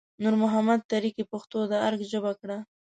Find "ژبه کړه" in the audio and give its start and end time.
2.11-2.57